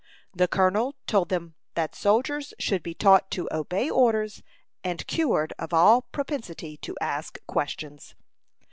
[0.33, 4.41] The colonel told them that soldiers should be taught to obey orders,
[4.83, 8.15] and cured of all propensity to ask questions.